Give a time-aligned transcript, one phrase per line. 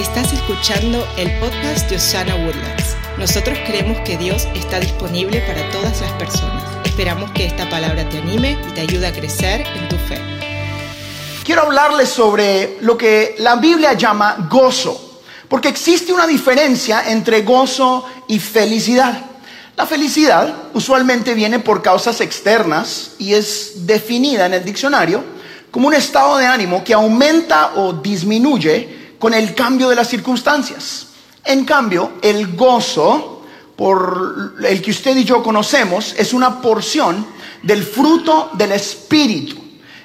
[0.00, 2.96] Estás escuchando el podcast de Osana Woodlands.
[3.18, 6.64] Nosotros creemos que Dios está disponible para todas las personas.
[6.86, 10.18] Esperamos que esta palabra te anime y te ayude a crecer en tu fe.
[11.44, 18.06] Quiero hablarles sobre lo que la Biblia llama gozo, porque existe una diferencia entre gozo
[18.26, 19.26] y felicidad.
[19.76, 25.22] La felicidad usualmente viene por causas externas y es definida en el diccionario
[25.70, 31.06] como un estado de ánimo que aumenta o disminuye con el cambio de las circunstancias.
[31.44, 33.44] En cambio, el gozo,
[33.76, 37.26] por el que usted y yo conocemos, es una porción
[37.62, 39.56] del fruto del Espíritu.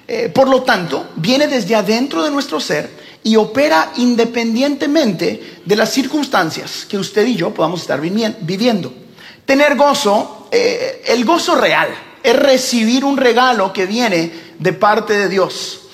[0.06, 2.92] Eh, por lo tanto, viene desde adentro de nuestro ser
[3.24, 8.94] y opera independientemente de las circunstancias que usted y yo podamos estar viviendo.
[9.46, 11.88] Tener gozo, eh, el gozo real,
[12.22, 15.85] es recibir un regalo que viene de parte de Dios.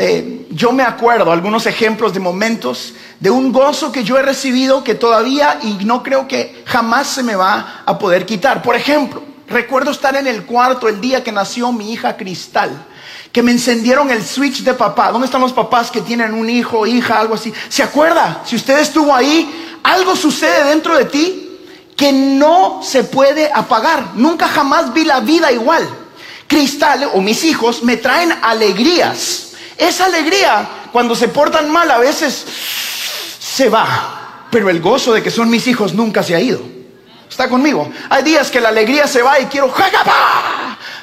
[0.00, 4.84] Eh, yo me acuerdo algunos ejemplos de momentos de un gozo que yo he recibido
[4.84, 8.62] que todavía y no creo que jamás se me va a poder quitar.
[8.62, 12.70] Por ejemplo, recuerdo estar en el cuarto el día que nació mi hija Cristal,
[13.32, 15.10] que me encendieron el switch de papá.
[15.10, 17.52] ¿Dónde están los papás que tienen un hijo, hija, algo así?
[17.68, 18.42] ¿Se acuerda?
[18.44, 21.58] Si usted estuvo ahí, algo sucede dentro de ti
[21.96, 24.12] que no se puede apagar.
[24.14, 25.88] Nunca jamás vi la vida igual.
[26.46, 29.47] Cristal o mis hijos me traen alegrías
[29.78, 32.44] esa alegría, cuando se portan mal, a veces
[33.38, 34.46] se va.
[34.50, 36.60] Pero el gozo de que son mis hijos nunca se ha ido.
[37.30, 37.88] ¿Está conmigo?
[38.10, 39.72] Hay días que la alegría se va y quiero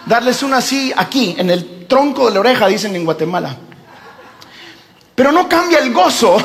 [0.05, 3.55] darles una así aquí, en el tronco de la oreja, dicen en Guatemala.
[5.15, 6.37] Pero no cambia el gozo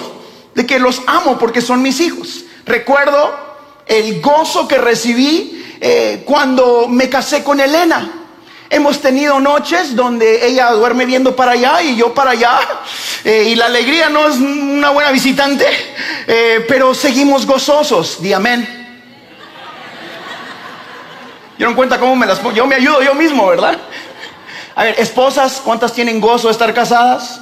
[0.54, 2.44] de que los amo porque son mis hijos.
[2.64, 3.34] Recuerdo
[3.86, 8.19] el gozo que recibí eh, cuando me casé con Elena.
[8.72, 12.60] Hemos tenido noches donde ella duerme viendo para allá y yo para allá.
[13.24, 15.66] Eh, y la alegría no es una buena visitante,
[16.28, 18.22] eh, pero seguimos gozosos.
[18.22, 18.66] Di amén.
[21.58, 22.54] ¿Dieron cuenta cómo me las pongo?
[22.54, 23.76] Yo me ayudo yo mismo, ¿verdad?
[24.76, 27.40] A ver, esposas, ¿cuántas tienen gozo de estar casadas?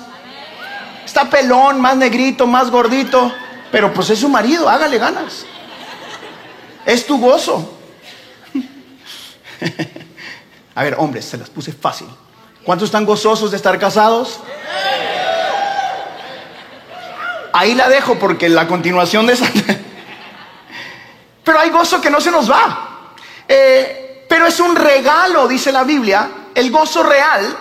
[1.05, 3.31] Está pelón, más negrito, más gordito,
[3.71, 5.45] pero pues es su marido, hágale ganas.
[6.87, 7.79] Es tu gozo.
[10.79, 12.07] A ver, hombres, se las puse fácil.
[12.63, 14.39] ¿Cuántos están gozosos de estar casados?
[17.53, 19.51] Ahí la dejo porque la continuación de esa...
[21.43, 23.15] Pero hay gozo que no se nos va.
[23.49, 27.57] Eh, pero es un regalo, dice la Biblia, el gozo real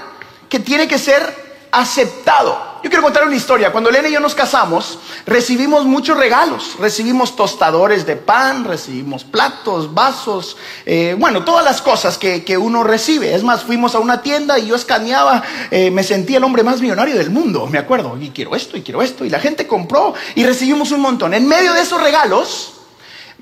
[0.48, 1.24] que tiene que ser
[1.72, 2.67] aceptado.
[2.84, 3.72] Yo quiero contar una historia.
[3.72, 6.76] Cuando Elena y yo nos casamos, recibimos muchos regalos.
[6.80, 13.34] Recibimos tostadores de pan, recibimos platos, vasos, eh, bueno, todas las cosas que, uno recibe.
[13.34, 16.82] Es más, fuimos a una tienda y yo escaneaba, eh, me sentía el hombre más
[16.82, 18.18] millonario del mundo, me acuerdo.
[18.20, 19.26] Y quiero esto, y quiero esto.
[19.26, 21.34] Y la gente compró y recibimos un montón.
[21.34, 22.74] En medio de esos regalos,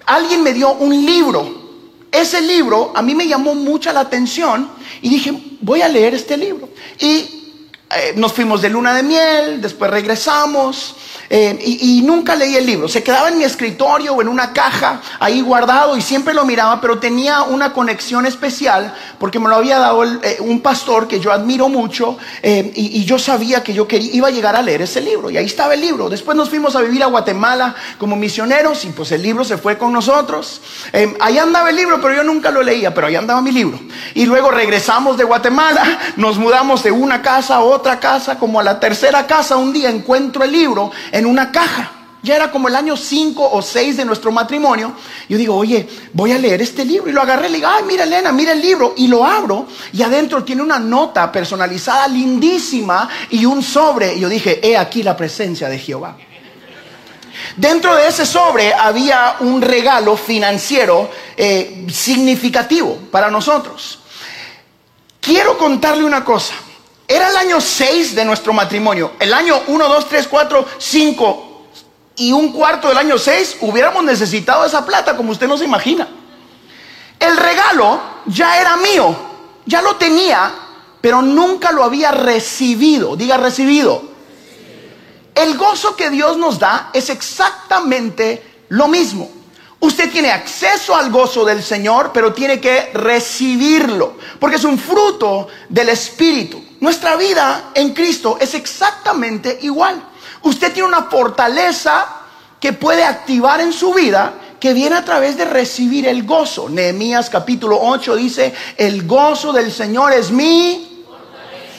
[0.06, 1.66] alguien me dio un libro.
[2.12, 4.70] Ese libro a mí me llamó mucha la atención
[5.02, 6.70] y dije, voy a leer este libro.
[7.00, 7.45] Y
[7.96, 10.96] eh, nos fuimos de luna de miel, después regresamos
[11.30, 12.88] eh, y, nunca leí el libro.
[12.88, 16.80] Se quedaba en mi escritorio o en una caja ahí guardado y siempre lo miraba,
[16.80, 21.32] pero tenía una conexión especial porque me lo había dado eh, un pastor que yo
[21.32, 25.30] admiro mucho y, yo sabía que yo quería, iba a llegar a leer ese libro
[25.30, 26.10] y ahí estaba el libro.
[26.10, 29.78] Después nos fuimos a vivir a Guatemala como misioneros y pues el libro se fue
[29.78, 30.62] con nosotros.
[31.20, 33.80] ahí andaba el libro, pero yo nunca lo leía, pero ahí andaba mi libro.
[34.14, 38.64] Y luego regresamos de Guatemala, nos mudamos de una casa a otra casa, como a
[38.64, 40.92] la tercera casa, un día encuentro el libro
[41.26, 41.92] una caja.
[42.26, 44.94] Ya era como el año 5 o 6 de nuestro matrimonio.
[45.30, 47.08] Yo digo, oye, voy a leer este libro.
[47.08, 48.96] Y lo agarré le digo, ay, mira Elena, mira el libro.
[48.98, 54.16] Y lo abro y adentro tiene una nota personalizada lindísima y un sobre.
[54.16, 56.18] Y yo dije, he aquí la presencia de Jehová.
[57.56, 64.00] Dentro de ese sobre había un regalo financiero eh, significativo para nosotros.
[65.22, 66.56] Quiero contarle una cosa.
[67.08, 69.14] Era el año 6 de nuestro matrimonio.
[69.20, 71.52] El año 1, 2, 3, 4, 5
[72.18, 76.08] y un cuarto del año 6 hubiéramos necesitado esa plata como usted no se imagina.
[77.20, 79.16] El regalo ya era mío,
[79.66, 80.52] ya lo tenía,
[81.02, 83.16] pero nunca lo había recibido.
[83.16, 84.02] Diga recibido.
[85.36, 89.30] El gozo que Dios nos da es exactamente lo mismo.
[89.80, 95.48] Usted tiene acceso al gozo del Señor, pero tiene que recibirlo, porque es un fruto
[95.70, 96.64] del Espíritu.
[96.80, 100.02] Nuestra vida en Cristo es exactamente igual.
[100.44, 102.22] Usted tiene una fortaleza
[102.60, 106.70] que puede activar en su vida que viene a través de recibir el gozo.
[106.70, 111.04] Nehemías capítulo 8 dice, el gozo del Señor es mi...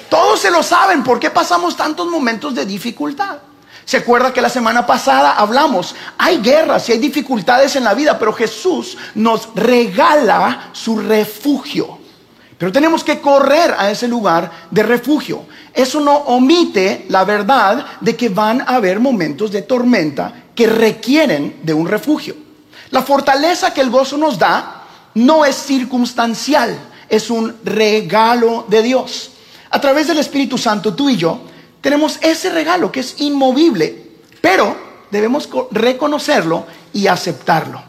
[0.09, 3.39] Todos se lo saben, ¿por qué pasamos tantos momentos de dificultad?
[3.87, 8.19] Se acuerda que la semana pasada hablamos, hay guerras y hay dificultades en la vida,
[8.19, 11.97] pero Jesús nos regala su refugio.
[12.59, 15.45] Pero tenemos que correr a ese lugar de refugio.
[15.73, 21.61] Eso no omite la verdad de que van a haber momentos de tormenta que requieren
[21.63, 22.35] de un refugio.
[22.91, 24.83] La fortaleza que el gozo nos da
[25.15, 26.77] no es circunstancial,
[27.09, 29.31] es un regalo de Dios.
[29.71, 31.43] A través del Espíritu Santo, tú y yo
[31.87, 33.97] tenemos ese regalo que es inmovible,
[34.41, 34.77] pero
[35.13, 37.81] debemos reconocerlo y aceptarlo.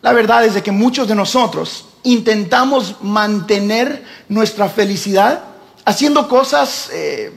[0.00, 5.44] La verdad es de que muchos de nosotros intentamos mantener nuestra felicidad
[5.84, 7.30] haciendo cosas eh,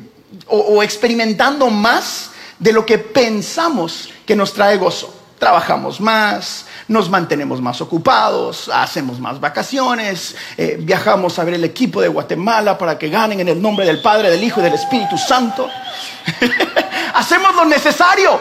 [0.48, 2.30] o, o experimentando más
[2.60, 5.14] de lo que pensamos que nos trae gozo.
[5.38, 12.00] Trabajamos más, nos mantenemos más ocupados, hacemos más vacaciones, eh, viajamos a ver el equipo
[12.00, 15.18] de Guatemala para que ganen en el nombre del Padre, del Hijo y del Espíritu
[15.18, 15.68] Santo.
[17.16, 18.40] hacemos lo necesario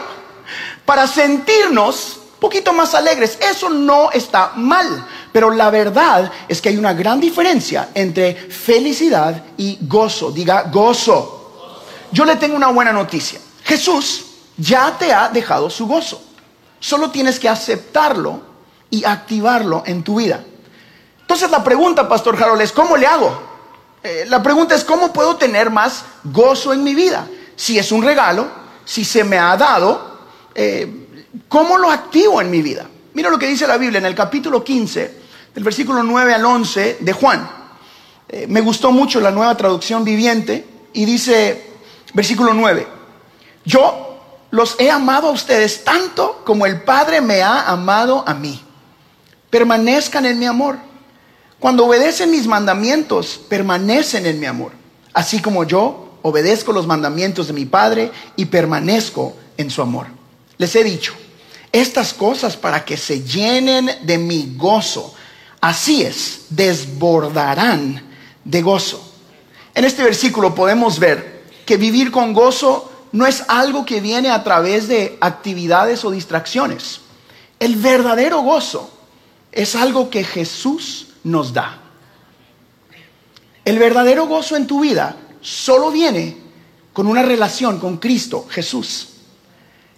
[0.85, 3.39] para sentirnos poquito más alegres.
[3.41, 9.43] Eso no está mal, pero la verdad es que hay una gran diferencia entre felicidad
[9.57, 10.29] y gozo.
[10.29, 11.81] Diga gozo.
[12.11, 13.39] Yo le tengo una buena noticia.
[13.63, 14.25] Jesús
[14.57, 16.21] ya te ha dejado su gozo.
[16.83, 18.41] Solo tienes que aceptarlo
[18.89, 20.43] y activarlo en tu vida.
[21.21, 23.41] Entonces la pregunta, Pastor Harold, es ¿cómo le hago?
[24.03, 27.25] Eh, la pregunta es ¿cómo puedo tener más gozo en mi vida?
[27.55, 28.49] Si es un regalo,
[28.83, 30.19] si se me ha dado,
[30.53, 31.07] eh,
[31.47, 32.85] ¿cómo lo activo en mi vida?
[33.13, 35.21] Mira lo que dice la Biblia en el capítulo 15,
[35.55, 37.49] del versículo 9 al 11 de Juan.
[38.27, 41.65] Eh, me gustó mucho la nueva traducción viviente y dice,
[42.13, 42.85] versículo 9,
[43.63, 44.12] yo
[44.53, 48.61] los he amado a ustedes tanto como el Padre me ha amado a mí.
[49.49, 50.77] Permanezcan en mi amor.
[51.57, 54.73] Cuando obedecen mis mandamientos, permanecen en mi amor.
[55.11, 60.05] Así como yo obedezco los mandamientos de mi Padre y permanezco en su amor.
[60.59, 61.15] Les he dicho
[61.71, 65.15] estas cosas para que se llenen de mi gozo.
[65.61, 68.03] Así es, desbordarán
[68.45, 69.03] de gozo.
[69.73, 74.43] En este versículo podemos ver que vivir con gozo no es algo que viene a
[74.43, 76.99] través de actividades o distracciones.
[77.59, 78.91] El verdadero gozo
[79.51, 81.79] es algo que Jesús nos da.
[83.63, 86.37] El verdadero gozo en tu vida solo viene
[86.91, 89.09] con una relación con Cristo Jesús.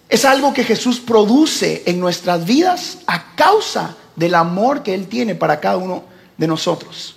[0.10, 5.36] Es algo que Jesús produce en nuestras vidas a causa del amor que Él tiene
[5.36, 6.04] para cada uno
[6.38, 7.16] de nosotros.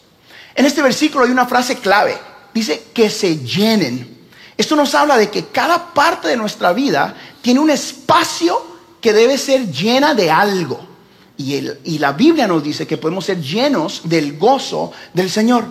[0.54, 2.16] En este versículo hay una frase clave.
[2.54, 4.17] Dice que se llenen.
[4.58, 8.60] Esto nos habla de que cada parte de nuestra vida tiene un espacio
[9.00, 10.80] que debe ser llena de algo.
[11.36, 15.64] Y, la Biblia nos dice que podemos ser llenos del gozo del Señor.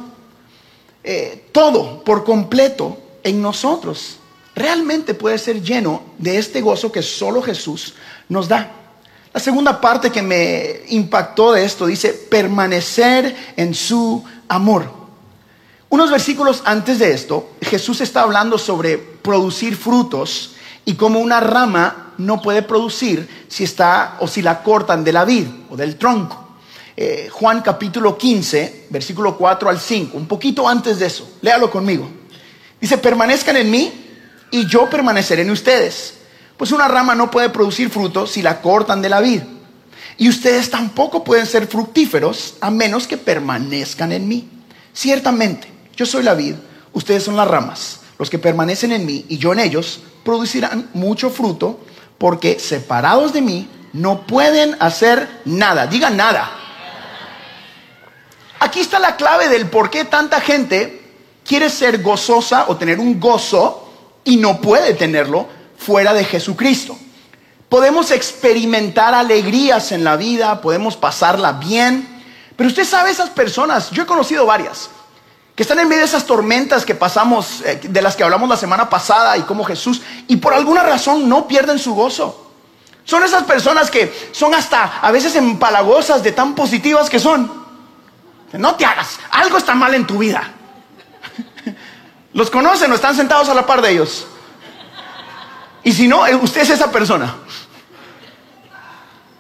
[1.04, 4.18] Eh, todo por completo en nosotros
[4.56, 7.94] realmente puede ser lleno de este gozo que solo Jesús
[8.30, 8.72] nos da.
[9.34, 14.97] La segunda parte que me impactó de esto dice permanecer en su amor.
[15.90, 22.14] Unos versículos antes de esto, Jesús está hablando sobre producir frutos y cómo una rama
[22.18, 26.46] no puede producir si está o si la cortan de la vid o del tronco.
[26.96, 32.10] Eh, Juan capítulo 15, versículo 4 al 5, un poquito antes de eso, léalo conmigo.
[32.82, 33.94] Dice, permanezcan en mí
[34.52, 36.16] y yo permaneceré en ustedes.
[36.58, 39.42] Pues una rama no puede producir frutos si la cortan de la vid.
[40.18, 44.50] Y ustedes tampoco pueden ser fructíferos a menos que permanezcan en mí.
[44.92, 46.56] Ciertamente, yo soy la vid,
[46.94, 48.00] ustedes son las ramas.
[48.20, 51.80] Los que permanecen en mí y yo en ellos producirán mucho fruto,
[52.18, 55.88] porque separados de mí no pueden hacer nada.
[55.88, 56.52] Digan nada.
[58.60, 61.02] Aquí está la clave del por qué tanta gente
[61.46, 63.90] quiere ser gozosa o tener un gozo
[64.24, 66.98] y no puede tenerlo fuera de Jesucristo.
[67.70, 72.08] Podemos experimentar alegrías en la vida, podemos pasarla bien,
[72.56, 74.90] pero usted sabe esas personas, yo he conocido varias,
[75.58, 78.58] que están en medio de esas tormentas que pasamos, eh, de las que hablamos la
[78.58, 82.52] semana pasada y como Jesús, y por alguna razón no pierden su gozo.
[83.04, 87.52] Son esas personas que son hasta a veces empalagosas de tan positivas que son.
[88.54, 90.44] No te hagas, algo está mal en tu vida.
[92.34, 94.28] ¿Los conocen o están sentados a la par de ellos?
[95.84, 97.36] Y si no, eh, usted es esa persona.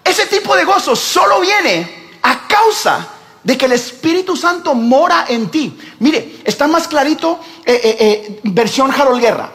[0.03, 3.07] Ese tipo de gozo solo viene a causa
[3.47, 5.73] de que el Espíritu Santo mora en ti.
[5.99, 9.51] Mire, está más clarito eh, eh, eh, versión Harold Guerra.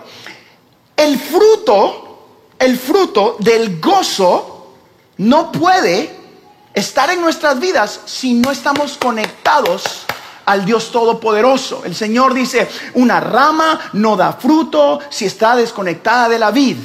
[0.97, 4.73] El fruto, el fruto del gozo
[5.19, 6.11] no puede
[6.73, 10.07] estar en nuestras vidas si no estamos conectados
[10.47, 11.83] al Dios Todopoderoso.
[11.85, 16.79] El Señor dice, una rama no da fruto si está desconectada de la vid.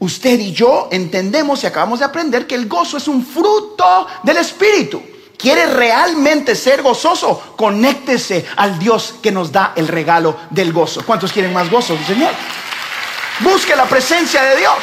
[0.00, 4.38] usted y yo entendemos y acabamos de aprender que el gozo es un fruto del
[4.38, 5.00] Espíritu.
[5.36, 7.54] ¿Quiere realmente ser gozoso?
[7.56, 11.02] Conéctese al Dios que nos da el regalo del gozo.
[11.04, 12.32] ¿Cuántos quieren más gozo, Señor?
[13.40, 14.76] Busque la presencia de Dios.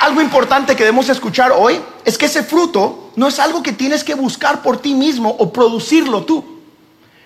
[0.00, 4.04] Algo importante que debemos escuchar hoy es que ese fruto no es algo que tienes
[4.04, 6.60] que buscar por ti mismo o producirlo tú,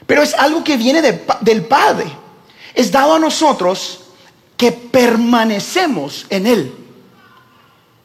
[0.06, 2.06] pero es algo que viene del Padre.
[2.74, 4.00] Es dado a nosotros
[4.56, 6.74] que permanecemos en Él.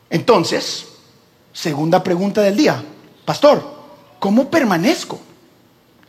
[0.10, 0.86] Entonces,
[1.54, 2.84] segunda pregunta del día,
[3.30, 3.64] pastor,
[4.18, 5.20] ¿cómo permanezco?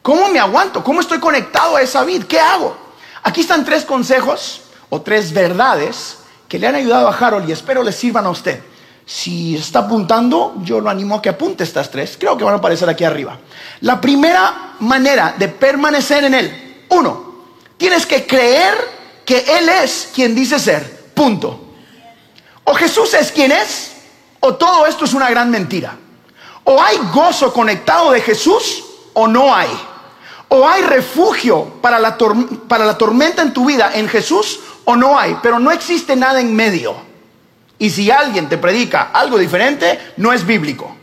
[0.00, 0.82] ¿Cómo me aguanto?
[0.82, 2.24] ¿Cómo estoy conectado a esa vid?
[2.24, 2.74] ¿Qué hago?
[3.22, 6.16] Aquí están tres consejos o tres verdades
[6.48, 8.62] que le han ayudado a Harold y espero le sirvan a usted.
[9.04, 12.16] Si está apuntando, yo lo animo a que apunte estas tres.
[12.18, 13.38] Creo que van a aparecer aquí arriba.
[13.82, 16.86] La primera manera de permanecer en Él.
[16.88, 17.34] Uno,
[17.76, 18.78] tienes que creer
[19.26, 21.10] que Él es quien dice ser.
[21.12, 21.74] Punto.
[22.64, 23.92] O Jesús es quien es,
[24.40, 25.98] o todo esto es una gran mentira.
[26.64, 29.70] O hay gozo conectado de Jesús, o no hay.
[30.48, 32.16] O hay refugio para la,
[32.68, 35.36] para la tormenta en tu vida en Jesús, o no hay.
[35.42, 36.94] Pero no existe nada en medio.
[37.78, 40.96] Y si alguien te predica algo diferente, no es bíblico.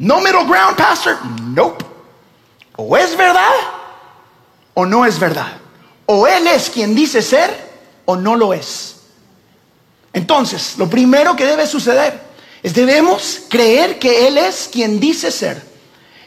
[0.00, 1.18] No middle ground, pastor.
[1.42, 1.84] Nope.
[2.76, 3.52] O es verdad
[4.74, 5.52] o no es verdad.
[6.12, 7.56] O Él es quien dice ser
[8.04, 8.96] o no lo es.
[10.12, 12.20] Entonces, lo primero que debe suceder
[12.64, 15.62] es debemos creer que Él es quien dice ser.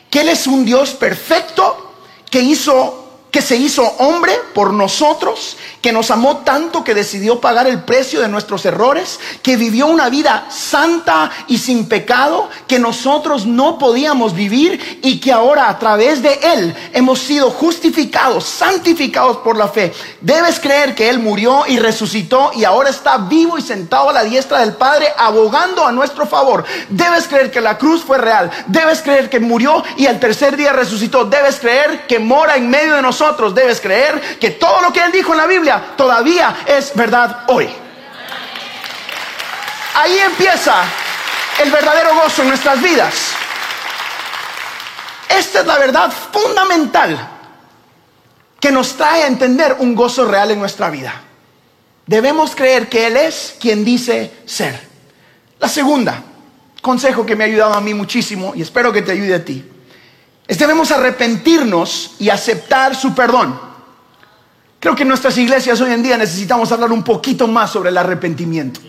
[0.09, 1.95] Que Él es un Dios perfecto
[2.31, 7.67] que hizo que se hizo hombre por nosotros, que nos amó tanto que decidió pagar
[7.67, 13.45] el precio de nuestros errores, que vivió una vida santa y sin pecado, que nosotros
[13.45, 19.57] no podíamos vivir y que ahora a través de Él hemos sido justificados, santificados por
[19.57, 19.91] la fe.
[20.21, 24.23] Debes creer que Él murió y resucitó y ahora está vivo y sentado a la
[24.23, 26.63] diestra del Padre, abogando a nuestro favor.
[26.87, 28.49] Debes creer que la cruz fue real.
[28.67, 31.25] Debes creer que murió y al tercer día resucitó.
[31.25, 35.11] Debes creer que mora en medio de nosotros debes creer que todo lo que Él
[35.11, 37.69] dijo en la Biblia todavía es verdad hoy.
[39.95, 40.83] Ahí empieza
[41.61, 43.13] el verdadero gozo en nuestras vidas.
[45.29, 47.29] Esta es la verdad fundamental
[48.59, 51.21] que nos trae a entender un gozo real en nuestra vida.
[52.05, 54.79] Debemos creer que Él es quien dice ser.
[55.59, 56.21] La segunda,
[56.81, 59.69] consejo que me ha ayudado a mí muchísimo y espero que te ayude a ti,
[60.47, 63.72] es debemos arrepentirnos y aceptar su perdón.
[64.83, 67.97] Creo que en nuestras iglesias hoy en día necesitamos hablar un poquito más sobre el
[67.97, 68.81] arrepentimiento.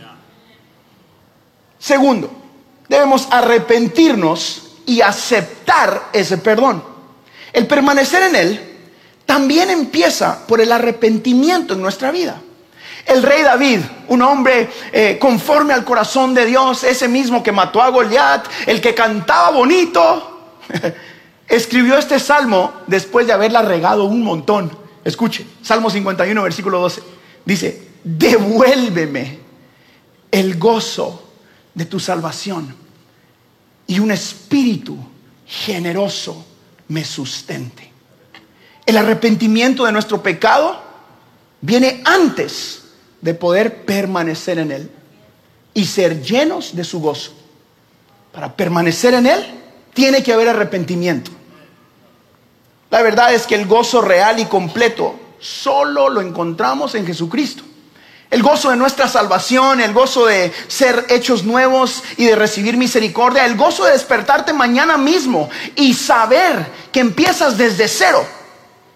[1.78, 2.32] Segundo,
[2.88, 6.82] debemos arrepentirnos y aceptar ese perdón.
[7.52, 8.76] El permanecer en él
[9.24, 12.42] también empieza por el arrepentimiento en nuestra vida.
[13.06, 17.80] El rey David, un hombre eh, conforme al corazón de Dios, ese mismo que mató
[17.80, 20.56] a Goliat, el que cantaba bonito,
[21.46, 24.83] escribió este salmo después de haberla regado un montón.
[25.04, 27.02] Escuche, Salmo 51, versículo 12.
[27.44, 29.38] Dice, devuélveme
[30.30, 31.30] el gozo
[31.74, 32.74] de tu salvación
[33.86, 34.96] y un espíritu
[35.46, 36.44] generoso
[36.88, 37.90] me sustente.
[38.86, 40.80] El arrepentimiento de nuestro pecado
[41.60, 42.84] viene antes
[43.20, 44.90] de poder permanecer en él
[45.74, 47.32] y ser llenos de su gozo.
[48.32, 49.44] Para permanecer en él
[49.92, 51.30] tiene que haber arrepentimiento.
[52.94, 57.64] La verdad es que el gozo real y completo solo lo encontramos en Jesucristo.
[58.30, 63.46] El gozo de nuestra salvación, el gozo de ser hechos nuevos y de recibir misericordia,
[63.46, 68.24] el gozo de despertarte mañana mismo y saber que empiezas desde cero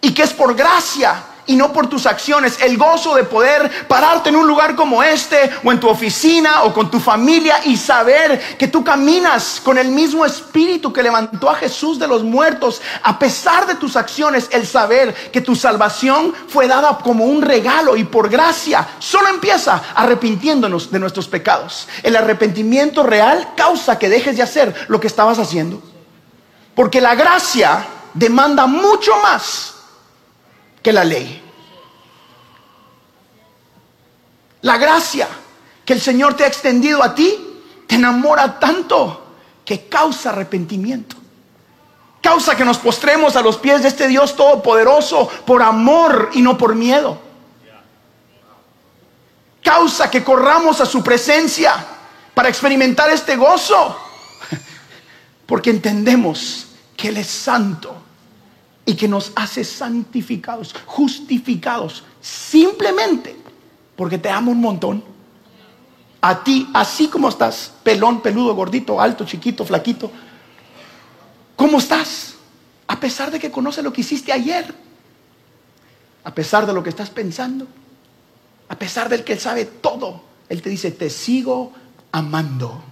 [0.01, 2.59] y que es por gracia y no por tus acciones.
[2.61, 6.73] El gozo de poder pararte en un lugar como este o en tu oficina o
[6.73, 11.57] con tu familia y saber que tú caminas con el mismo espíritu que levantó a
[11.57, 12.81] Jesús de los muertos.
[13.03, 17.97] A pesar de tus acciones, el saber que tu salvación fue dada como un regalo
[17.97, 21.89] y por gracia, solo empieza arrepintiéndonos de nuestros pecados.
[22.03, 25.83] El arrepentimiento real causa que dejes de hacer lo que estabas haciendo.
[26.75, 29.78] Porque la gracia demanda mucho más
[30.83, 31.43] que la ley.
[34.63, 35.29] La gracia
[35.85, 37.49] que el Señor te ha extendido a ti
[37.87, 39.25] te enamora tanto
[39.65, 41.17] que causa arrepentimiento.
[42.21, 46.59] Causa que nos postremos a los pies de este Dios todopoderoso por amor y no
[46.59, 47.19] por miedo.
[49.63, 51.75] Causa que corramos a su presencia
[52.35, 53.99] para experimentar este gozo.
[55.47, 56.67] Porque entendemos
[56.97, 57.95] que Él es santo
[58.89, 63.37] y que nos hace santificados, justificados, simplemente
[63.95, 65.05] porque te amo un montón.
[66.23, 70.11] A ti, así como estás, pelón, peludo, gordito, alto, chiquito, flaquito,
[71.55, 72.37] ¿cómo estás?
[72.87, 74.75] A pesar de que conoce lo que hiciste ayer,
[76.25, 77.67] a pesar de lo que estás pensando,
[78.71, 81.75] a pesar del que Él sabe todo, Él te dice, te sigo
[82.11, 82.83] amando.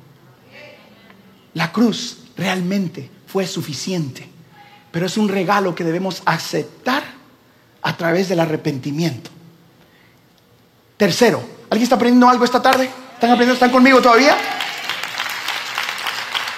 [1.55, 4.36] La cruz realmente fue suficiente,
[4.97, 7.03] pero es un regalo que debemos aceptar
[7.83, 9.29] a través del arrepentimiento.
[10.97, 12.85] Tercero, ¿alguien está aprendiendo algo esta tarde?
[13.13, 13.53] ¿Están aprendiendo?
[13.53, 14.35] ¿Están conmigo todavía?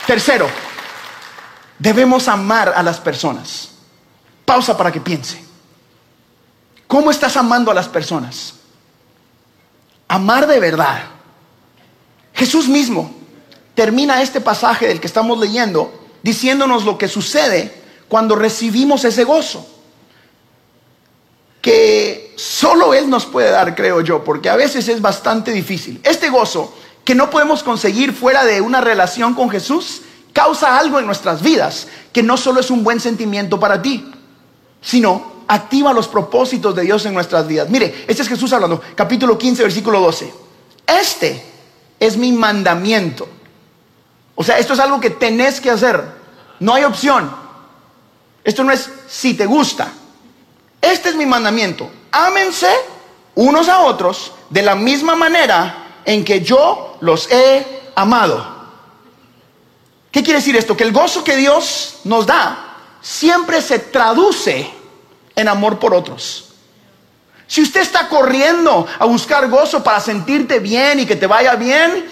[0.06, 0.48] Tercero,
[1.80, 3.70] debemos amar a las personas.
[4.44, 5.42] Pausa para que piense.
[6.86, 8.54] ¿Cómo estás amando a las personas?
[10.06, 11.06] Amar de verdad.
[12.34, 13.12] Jesús mismo
[13.74, 19.66] termina este pasaje del que estamos leyendo diciéndonos lo que sucede cuando recibimos ese gozo.
[21.60, 26.00] Que solo Él nos puede dar, creo yo, porque a veces es bastante difícil.
[26.04, 26.72] Este gozo
[27.04, 31.88] que no podemos conseguir fuera de una relación con Jesús causa algo en nuestras vidas
[32.12, 34.10] que no solo es un buen sentimiento para ti,
[34.80, 37.68] sino activa los propósitos de Dios en nuestras vidas.
[37.70, 40.32] Mire, este es Jesús hablando, capítulo 15, versículo 12.
[40.86, 41.44] Este
[41.98, 43.28] es mi mandamiento.
[44.34, 46.04] O sea, esto es algo que tenés que hacer.
[46.60, 47.47] No hay opción.
[48.48, 49.92] Esto no es si te gusta.
[50.80, 51.90] Este es mi mandamiento.
[52.10, 52.66] Ámense
[53.34, 58.42] unos a otros de la misma manera en que yo los he amado.
[60.10, 60.74] ¿Qué quiere decir esto?
[60.74, 64.70] Que el gozo que Dios nos da siempre se traduce
[65.36, 66.54] en amor por otros.
[67.46, 72.10] Si usted está corriendo a buscar gozo para sentirte bien y que te vaya bien,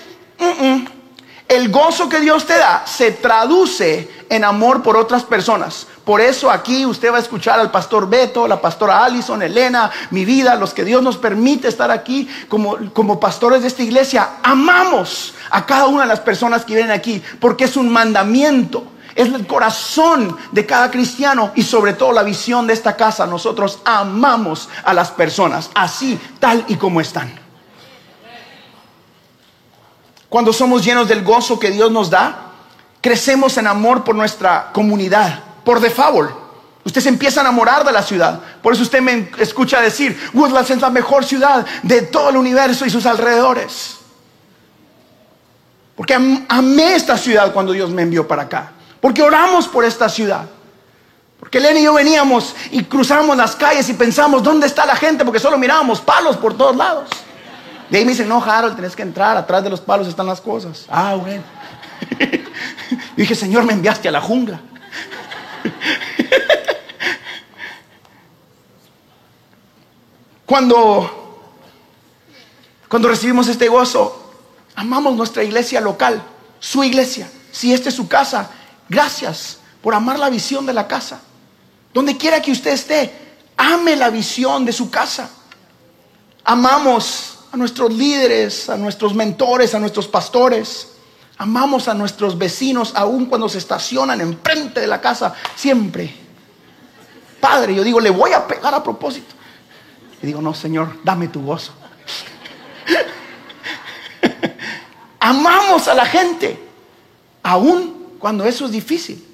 [1.48, 5.86] el gozo que Dios te da se traduce en amor por otras personas.
[6.04, 10.24] Por eso aquí usted va a escuchar al pastor Beto, la pastora Allison, Elena, mi
[10.24, 14.30] vida, los que Dios nos permite estar aquí como, como pastores de esta iglesia.
[14.42, 19.32] Amamos a cada una de las personas que vienen aquí porque es un mandamiento es
[19.32, 23.26] el corazón de cada cristiano y sobre todo la visión de esta casa.
[23.26, 27.45] Nosotros amamos a las personas así, tal y como están.
[30.28, 32.52] Cuando somos llenos del gozo que Dios nos da,
[33.00, 36.30] crecemos en amor por nuestra comunidad, por default.
[36.84, 38.40] Usted se empieza a enamorar de la ciudad.
[38.62, 42.86] Por eso usted me escucha decir, Woodlands es la mejor ciudad de todo el universo
[42.86, 43.96] y sus alrededores.
[45.96, 48.72] Porque amé esta ciudad cuando Dios me envió para acá.
[49.00, 50.46] Porque oramos por esta ciudad.
[51.40, 55.24] Porque Elena y yo veníamos y cruzamos las calles y pensamos, ¿dónde está la gente?
[55.24, 57.08] Porque solo mirábamos palos por todos lados.
[57.90, 60.40] De ahí me dicen, no, Harold, tenés que entrar, atrás de los palos están las
[60.40, 60.86] cosas.
[60.88, 61.44] Ah, bueno.
[63.16, 64.60] dije, Señor, me enviaste a la jungla.
[70.46, 71.50] cuando,
[72.88, 74.32] cuando recibimos este gozo,
[74.74, 76.22] amamos nuestra iglesia local,
[76.58, 77.30] su iglesia.
[77.52, 78.50] Si esta es su casa,
[78.88, 81.20] Gracias por amar la visión de la casa.
[81.92, 85.30] Donde quiera que usted esté, ame la visión de su casa.
[86.44, 90.88] Amamos a nuestros líderes, a nuestros mentores, a nuestros pastores.
[91.38, 96.14] Amamos a nuestros vecinos, aun cuando se estacionan enfrente de la casa, siempre.
[97.40, 99.34] Padre, yo digo, le voy a pegar a propósito.
[100.22, 101.72] Y digo, no, Señor, dame tu gozo.
[105.20, 106.62] Amamos a la gente,
[107.42, 109.26] aún cuando eso es difícil.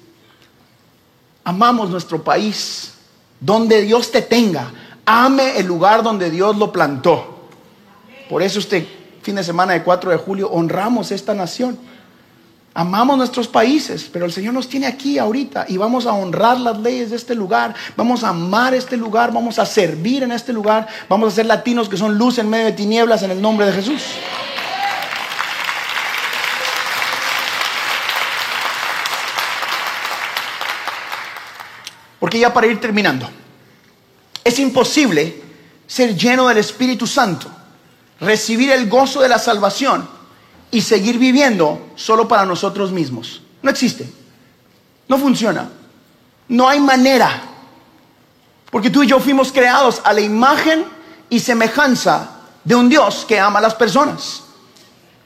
[1.43, 2.93] Amamos nuestro país,
[3.41, 4.71] donde Dios te tenga.
[5.05, 7.32] Ame el lugar donde Dios lo plantó.
[8.29, 8.87] Por eso este
[9.21, 11.77] fin de semana de 4 de julio honramos esta nación.
[12.75, 16.79] Amamos nuestros países, pero el Señor nos tiene aquí ahorita y vamos a honrar las
[16.79, 20.87] leyes de este lugar, vamos a amar este lugar, vamos a servir en este lugar,
[21.07, 23.73] vamos a ser latinos que son luz en medio de tinieblas en el nombre de
[23.73, 24.01] Jesús.
[32.19, 33.29] Porque ya para ir terminando,
[34.43, 35.43] es imposible
[35.85, 37.51] ser lleno del Espíritu Santo,
[38.23, 40.07] recibir el gozo de la salvación
[40.71, 43.41] y seguir viviendo solo para nosotros mismos.
[43.61, 44.11] No existe.
[45.07, 45.69] No funciona.
[46.47, 47.41] No hay manera.
[48.71, 50.85] Porque tú y yo fuimos creados a la imagen
[51.29, 52.31] y semejanza
[52.63, 54.41] de un Dios que ama a las personas.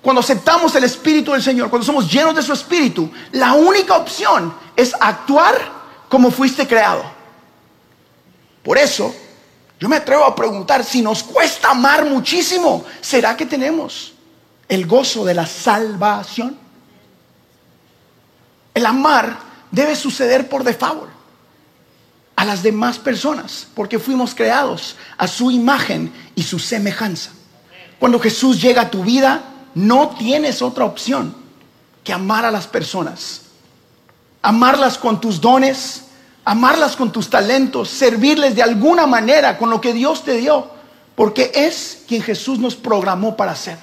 [0.01, 4.53] Cuando aceptamos el Espíritu del Señor, cuando somos llenos de su Espíritu, la única opción
[4.75, 5.55] es actuar
[6.09, 7.03] como fuiste creado.
[8.63, 9.13] Por eso,
[9.79, 14.13] yo me atrevo a preguntar, si nos cuesta amar muchísimo, ¿será que tenemos
[14.67, 16.57] el gozo de la salvación?
[18.73, 19.37] El amar
[19.71, 21.09] debe suceder por default.
[22.35, 27.31] A las demás personas, porque fuimos creados a su imagen y su semejanza.
[27.97, 29.41] Cuando Jesús llega a tu vida,
[29.73, 31.35] no tienes otra opción
[32.03, 33.41] que amar a las personas.
[34.43, 36.03] Amarlas con tus dones,
[36.47, 40.69] amarlas con tus talentos, servirles de alguna manera con lo que Dios te dio,
[41.13, 43.77] porque es quien Jesús nos programó para ser.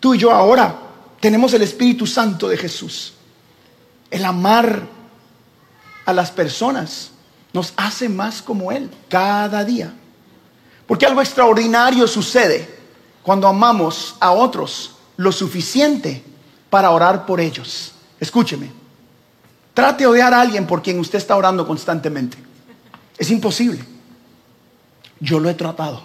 [0.00, 0.76] Tú y yo ahora
[1.20, 3.12] tenemos el Espíritu Santo de Jesús.
[4.10, 4.88] El amar
[6.04, 7.12] a las personas
[7.52, 9.94] nos hace más como Él cada día.
[10.84, 12.76] Porque algo extraordinario sucede
[13.22, 16.24] cuando amamos a otros lo suficiente
[16.68, 17.92] para orar por ellos.
[18.18, 18.81] Escúcheme,
[19.74, 22.36] trate de odiar a alguien por quien usted está orando constantemente.
[23.18, 23.84] Es imposible.
[25.20, 26.02] Yo lo he tratado.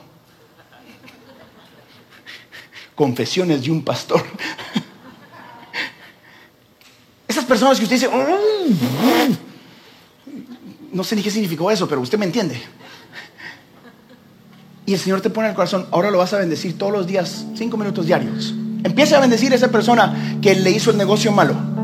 [2.95, 4.23] Confesiones de un pastor.
[7.27, 9.35] Esas personas que usted dice, mm,
[10.93, 12.61] no sé ni qué significó eso, pero usted me entiende.
[14.85, 17.45] Y el Señor te pone el corazón, ahora lo vas a bendecir todos los días,
[17.55, 18.53] cinco minutos diarios.
[18.83, 21.76] Empiece a bendecir a esa persona que le hizo el negocio malo.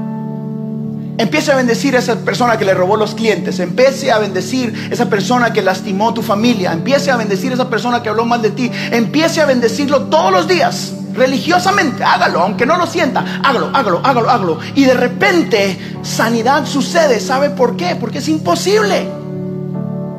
[1.17, 3.59] Empiece a bendecir a esa persona que le robó los clientes.
[3.59, 6.73] Empiece a bendecir a esa persona que lastimó tu familia.
[6.73, 8.71] Empiece a bendecir a esa persona que habló mal de ti.
[8.91, 10.93] Empiece a bendecirlo todos los días.
[11.13, 13.23] Religiosamente, hágalo, aunque no lo sienta.
[13.43, 14.59] Hágalo, hágalo, hágalo, hágalo.
[14.73, 17.19] Y de repente sanidad sucede.
[17.19, 17.95] ¿Sabe por qué?
[17.95, 19.07] Porque es imposible.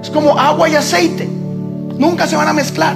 [0.00, 1.28] Es como agua y aceite.
[1.98, 2.94] Nunca se van a mezclar.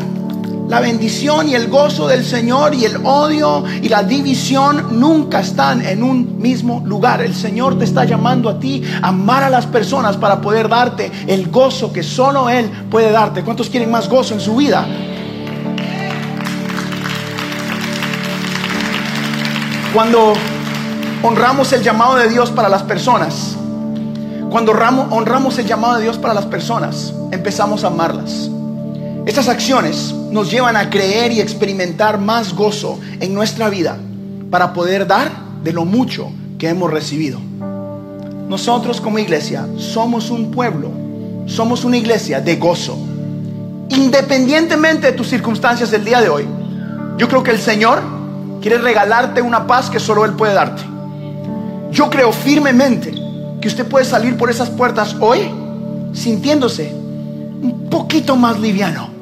[0.69, 5.81] La bendición y el gozo del Señor y el odio y la división nunca están
[5.81, 7.23] en un mismo lugar.
[7.23, 11.11] El Señor te está llamando a ti a amar a las personas para poder darte
[11.27, 13.43] el gozo que solo Él puede darte.
[13.45, 14.87] ¿Cuántos quieren más gozo en su vida?
[19.95, 20.35] Cuando
[21.23, 23.57] honramos el llamado de Dios para las personas,
[24.51, 28.51] cuando honramos el llamado de Dios para las personas, empezamos a amarlas.
[29.29, 33.99] Estas acciones nos llevan a creer y experimentar más gozo en nuestra vida
[34.51, 35.31] para poder dar
[35.63, 37.39] de lo mucho que hemos recibido.
[38.49, 40.91] Nosotros como iglesia somos un pueblo,
[41.45, 42.97] somos una iglesia de gozo.
[43.91, 46.47] Independientemente de tus circunstancias del día de hoy,
[47.19, 48.01] yo creo que el Señor
[48.63, 50.85] quiere regalarte una paz que solo Él puede darte.
[51.93, 53.13] Yo creo firmemente
[53.61, 55.51] que usted puede salir por esas puertas hoy
[56.15, 59.18] sintiéndose un poquito más liviano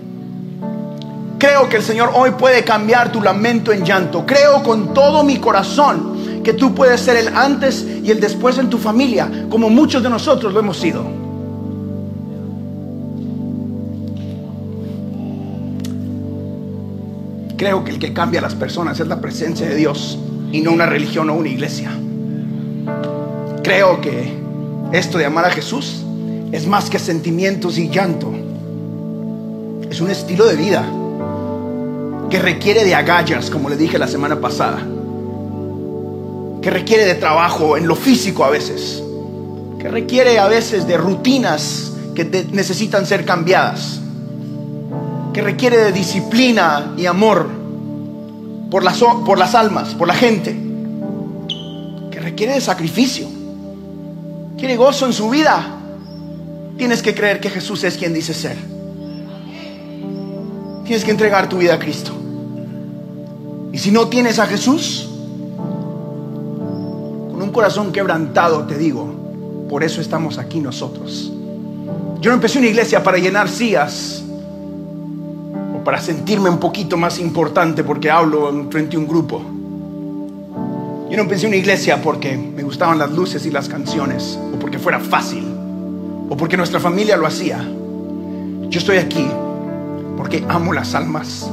[1.38, 4.25] Creo que el Señor hoy puede cambiar tu lamento en llanto.
[4.25, 8.70] Creo con todo mi corazón que tú puedes ser el antes y el después en
[8.70, 11.05] tu familia, como muchos de nosotros lo hemos sido.
[17.59, 20.18] Creo que el que cambia a las personas es la presencia de Dios
[20.53, 21.90] y no una religión o una iglesia.
[23.62, 24.33] Creo que
[24.92, 26.03] esto de amar a Jesús
[26.53, 28.33] es más que sentimientos y llanto.
[29.90, 30.87] Es un estilo de vida
[32.31, 34.79] que requiere de agallas, como le dije la semana pasada,
[36.61, 39.03] que requiere de trabajo en lo físico a veces,
[39.79, 44.01] que requiere a veces de rutinas que necesitan ser cambiadas,
[45.33, 47.49] que requiere de disciplina y amor
[48.71, 50.57] por las, por las almas, por la gente,
[52.11, 53.29] que requiere de sacrificio,
[54.59, 55.77] quiere gozo en su vida,
[56.77, 58.76] tienes que creer que Jesús es quien dice ser.
[60.87, 62.12] Tienes que entregar tu vida a Cristo.
[63.72, 65.09] Y si no tienes a Jesús,
[67.29, 71.33] con un corazón quebrantado te digo, por eso estamos aquí nosotros.
[72.20, 74.22] Yo no empecé una iglesia para llenar sillas
[75.75, 79.42] o para sentirme un poquito más importante porque hablo frente a un grupo.
[81.11, 84.79] Yo no empecé una iglesia porque me gustaban las luces y las canciones o porque
[84.79, 85.44] fuera fácil
[86.29, 87.59] o porque nuestra familia lo hacía.
[88.68, 89.27] Yo estoy aquí
[90.17, 91.51] porque amo las almas.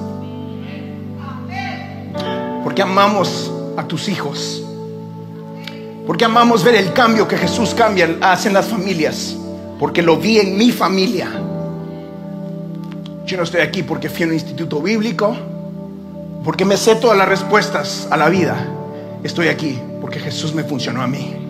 [2.63, 4.63] Porque amamos a tus hijos.
[6.07, 9.35] Porque amamos ver el cambio que Jesús cambia, hace en las familias.
[9.79, 11.29] Porque lo vi en mi familia.
[13.25, 15.35] Yo no estoy aquí porque fui a un instituto bíblico.
[16.43, 18.67] Porque me sé todas las respuestas a la vida.
[19.23, 21.42] Estoy aquí porque Jesús me funcionó a mí.